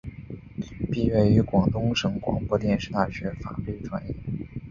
[0.91, 4.15] 毕业于广东省广播电视大学法律专业。